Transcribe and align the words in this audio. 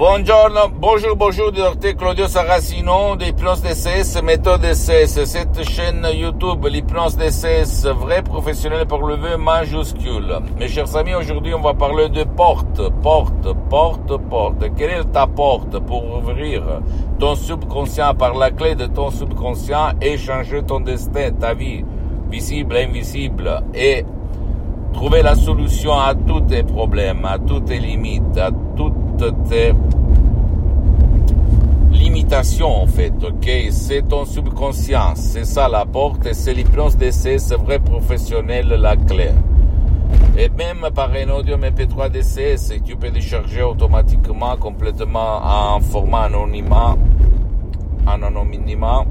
Buongiorno, 0.00 0.70
bonjour, 0.78 1.14
bonjour, 1.14 1.52
docteur 1.52 1.94
Claudio 1.94 2.26
Saracino 2.26 3.16
d'Hypnose 3.16 3.60
DCS, 3.60 4.22
méthode 4.22 4.62
DCS. 4.62 5.26
Cette 5.26 5.62
chaîne 5.68 6.06
YouTube, 6.14 6.64
l'Hypnose 6.64 7.18
DCS, 7.18 7.86
vrai 7.86 8.22
professionnel 8.22 8.86
par 8.86 9.02
le 9.02 9.16
V 9.16 9.36
majuscule. 9.36 10.38
Mes 10.58 10.68
chers 10.68 10.96
amis, 10.96 11.14
aujourd'hui, 11.14 11.52
on 11.52 11.60
va 11.60 11.74
parler 11.74 12.08
de 12.08 12.24
porte, 12.24 12.80
porte, 13.02 13.52
porte, 13.68 14.16
porte. 14.30 14.74
Quelle 14.74 14.90
est 14.90 15.12
ta 15.12 15.26
porte 15.26 15.78
pour 15.80 16.16
ouvrir 16.16 16.80
ton 17.18 17.34
subconscient 17.34 18.14
par 18.14 18.34
la 18.38 18.50
clé 18.50 18.74
de 18.74 18.86
ton 18.86 19.10
subconscient 19.10 19.90
et 20.00 20.16
changer 20.16 20.62
ton 20.62 20.80
destin, 20.80 21.30
ta 21.38 21.52
vie, 21.52 21.84
visible, 22.30 22.74
invisible, 22.74 23.62
et 23.74 24.06
trouver 24.94 25.20
la 25.20 25.34
solution 25.34 25.92
à 25.92 26.14
tous 26.14 26.40
tes 26.40 26.62
problèmes, 26.62 27.26
à 27.26 27.38
toutes 27.38 27.66
tes 27.66 27.78
limites, 27.78 28.38
à 28.38 28.50
toutes 28.74 29.09
tes 29.48 29.72
limitations 31.92 32.82
en 32.82 32.86
fait, 32.86 33.12
ok? 33.22 33.50
C'est 33.70 34.08
ton 34.08 34.24
subconscient, 34.24 35.14
c'est 35.14 35.44
ça 35.44 35.68
la 35.68 35.84
porte 35.84 36.26
et 36.26 36.34
c'est 36.34 36.54
l'hypnose 36.54 36.96
d'essai, 36.96 37.38
c'est 37.38 37.56
vrai 37.56 37.78
professionnel 37.78 38.68
la 38.68 38.96
clé. 38.96 39.30
Et 40.38 40.48
même 40.48 40.88
par 40.94 41.10
un 41.12 41.28
audio 41.30 41.56
MP3 41.56 42.10
DCS, 42.10 42.82
tu 42.84 42.96
peux 42.96 43.10
décharger 43.10 43.62
automatiquement, 43.62 44.56
complètement 44.56 45.40
en 45.42 45.80
format 45.80 46.22
anonymat, 46.22 46.96
anonymat, 48.06 49.04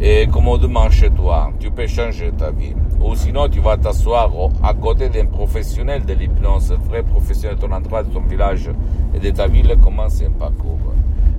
et 0.00 0.26
commodement 0.26 0.90
chez 0.90 1.10
toi. 1.10 1.52
Tu 1.60 1.70
peux 1.70 1.86
changer 1.86 2.32
ta 2.32 2.50
vie. 2.50 2.74
Ou 3.04 3.14
sinon, 3.16 3.48
tu 3.48 3.60
vas 3.60 3.76
t'asseoir 3.76 4.30
à 4.62 4.74
côté 4.74 5.08
d'un 5.08 5.26
professionnel 5.26 6.04
de 6.04 6.14
l'hypnose, 6.14 6.72
vrai 6.88 7.02
professionnel 7.02 7.56
de 7.56 7.60
ton 7.62 7.72
endroit, 7.72 8.02
de 8.02 8.10
ton 8.10 8.20
village 8.20 8.70
et 9.14 9.18
de 9.18 9.30
ta 9.30 9.48
ville, 9.48 9.76
commence 9.82 10.22
un 10.22 10.30
parcours? 10.30 10.78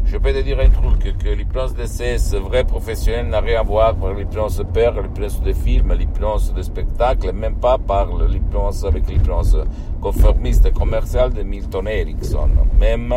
Je 0.05 0.17
peux 0.17 0.33
te 0.33 0.41
dire 0.41 0.59
un 0.59 0.69
truc, 0.69 1.17
que 1.17 1.29
l'hypnose 1.29 1.73
CS 1.73 2.35
vrai 2.35 2.65
professionnel 2.65 3.27
n'a 3.27 3.39
rien 3.39 3.61
à 3.61 3.63
voir 3.63 3.95
avec 4.03 4.17
l'hypnose 4.17 4.63
père, 4.73 5.01
l'hypnose 5.01 5.41
de 5.41 5.53
film, 5.53 5.93
l'hypnose 5.93 6.53
de 6.53 6.61
spectacle, 6.61 7.31
même 7.31 7.55
pas 7.55 7.77
par 7.77 8.07
l'hypnose 8.27 8.85
avec 8.85 9.09
l'hypnose 9.09 9.63
conformiste 10.01 10.71
commerciale 10.73 11.33
de 11.33 11.41
Milton 11.43 11.87
Erickson. 11.87 12.49
Même 12.77 13.15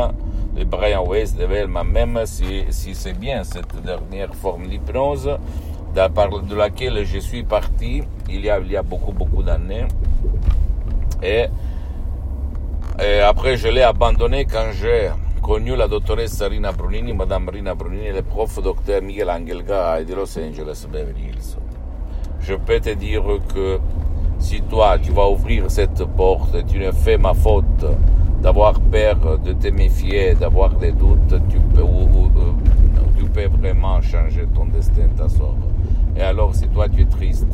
de 0.57 0.65
Brian 0.65 1.05
Weiss, 1.07 1.37
de 1.37 1.45
Velma, 1.45 1.83
même 1.83 2.21
si, 2.25 2.65
si 2.71 2.95
c'est 2.95 3.19
bien 3.19 3.43
cette 3.43 3.83
dernière 3.85 4.35
forme 4.35 4.69
d'hypnose, 4.69 5.37
de 5.97 6.55
laquelle 6.55 7.05
je 7.07 7.19
suis 7.19 7.43
parti 7.43 8.03
il 8.29 8.45
y 8.45 8.51
a, 8.51 8.59
il 8.59 8.71
y 8.71 8.77
a 8.77 8.83
beaucoup, 8.83 9.13
beaucoup 9.13 9.43
d'années. 9.43 9.87
Et, 11.23 11.47
et 13.03 13.21
après, 13.21 13.57
je 13.57 13.69
l'ai 13.69 13.83
abandonné 13.83 14.45
quand 14.45 14.73
j'ai 14.73 15.11
connu 15.41 15.75
la 15.75 15.89
dottoressa 15.89 16.49
Rina 16.49 16.73
Brunini, 16.73 17.15
Madame 17.15 17.49
Rina 17.49 17.75
Brunini 17.75 18.09
et 18.09 18.13
le 18.13 18.23
prof 18.23 18.63
docteur 18.63 19.01
Miguel 19.01 19.31
Angel 19.31 19.65
Gay 19.65 20.05
de 20.05 20.15
Los 20.15 20.39
Angeles, 20.39 20.87
Beverly 20.93 21.29
Hills. 21.29 21.57
Je 22.41 22.55
peux 22.55 22.79
te 22.79 22.91
dire 22.91 23.25
que 23.55 23.79
si 24.39 24.61
toi, 24.61 24.99
tu 24.99 25.13
vas 25.13 25.29
ouvrir 25.31 25.71
cette 25.71 26.05
porte, 26.05 26.67
tu 26.67 26.79
ne 26.79 26.91
fais 26.93 27.17
ma 27.17 27.33
faute 27.33 27.87
d'avoir 28.43 28.79
peur, 28.81 29.39
de 29.39 29.55
te 29.55 29.69
méfier, 29.69 30.35
d'avoir 30.35 30.75
des 30.75 30.93
doutes, 30.93 31.41
tu 31.49 31.59
peux, 31.75 31.83
ou, 31.83 32.31
tu 33.17 33.25
peux 33.25 33.47
vraiment 33.47 34.03
changer 34.03 34.47
ton 34.55 34.67
destin, 34.67 35.09
ta 35.17 35.27
sort. 35.29 35.57
Et 36.19 36.23
alors, 36.23 36.55
si 36.55 36.67
toi, 36.69 36.89
tu 36.89 37.03
es 37.03 37.07
triste, 37.07 37.47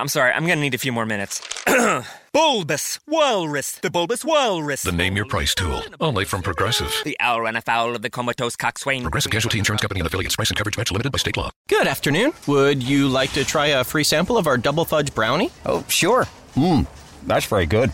I'm 0.00 0.06
sorry, 0.08 0.30
I'm 0.32 0.46
gonna 0.46 0.60
need 0.60 0.74
a 0.74 0.78
few 0.78 0.92
more 0.92 1.06
minutes. 1.06 1.40
bulbous 2.32 3.00
Walrus, 3.08 3.72
the 3.80 3.90
Bulbous 3.90 4.24
Walrus. 4.24 4.82
The 4.82 4.92
Name 4.92 5.16
Your 5.16 5.24
Price 5.26 5.56
tool, 5.56 5.82
only 6.00 6.24
from 6.24 6.40
Progressive. 6.42 6.92
The 7.04 7.16
owl 7.18 7.40
ran 7.40 7.56
afoul 7.56 7.96
of 7.96 8.02
the 8.02 8.10
comatose 8.10 8.54
coxswain. 8.54 9.02
Progressive 9.02 9.32
Casualty 9.32 9.58
Insurance 9.58 9.82
Company 9.82 9.98
and 10.00 10.06
affiliates. 10.06 10.36
Price 10.36 10.50
and 10.50 10.56
coverage 10.56 10.78
match 10.78 10.92
limited 10.92 11.10
by 11.10 11.18
state 11.18 11.36
law. 11.36 11.50
Good 11.68 11.88
afternoon. 11.88 12.32
Would 12.46 12.80
you 12.80 13.08
like 13.08 13.32
to 13.32 13.44
try 13.44 13.66
a 13.68 13.82
free 13.82 14.04
sample 14.04 14.38
of 14.38 14.46
our 14.46 14.56
double 14.56 14.84
fudge 14.84 15.12
brownie? 15.14 15.50
Oh, 15.66 15.84
sure. 15.88 16.26
Mmm, 16.54 16.86
that's 17.26 17.46
very 17.46 17.66
good. 17.66 17.90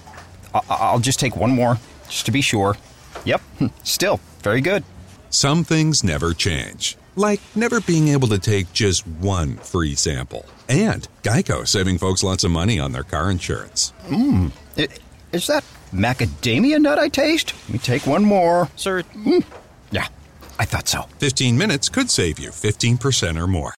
I- 0.55 0.61
I'll 0.69 0.99
just 1.00 1.19
take 1.19 1.37
one 1.37 1.53
more, 1.53 1.79
just 2.11 2.27
to 2.27 2.33
be 2.33 2.43
sure. 2.43 2.77
Yep, 3.25 3.41
still 3.83 4.21
very 4.43 4.61
good. 4.61 4.85
Some 5.31 5.65
things 5.65 6.05
never 6.05 6.35
change, 6.35 6.99
like 7.16 7.40
never 7.55 7.81
being 7.81 8.08
able 8.08 8.28
to 8.28 8.38
take 8.38 8.72
just 8.72 9.06
one 9.06 9.56
free 9.56 9.94
sample. 9.94 10.46
And 10.69 11.06
Geico 11.22 11.66
saving 11.66 11.99
folks 11.99 12.22
lots 12.22 12.44
of 12.44 12.50
money 12.50 12.78
on 12.78 12.93
their 12.93 13.02
car 13.02 13.31
insurance. 13.31 13.93
Mmm, 14.06 14.52
is 15.32 15.46
that 15.49 15.64
macadamia 15.93 16.81
nut 16.81 16.99
I 16.99 17.08
taste? 17.08 17.55
Let 17.64 17.72
me 17.72 17.78
take 17.78 18.06
one 18.06 18.25
more. 18.25 18.69
Sir, 18.76 19.02
hmm. 19.02 19.40
Yeah, 19.90 20.06
I 20.58 20.64
thought 20.64 20.88
so. 20.88 21.02
15 21.19 21.58
minutes 21.58 21.88
could 21.88 22.11
save 22.11 22.38
you 22.38 22.50
15% 22.50 23.40
or 23.40 23.46
more. 23.46 23.72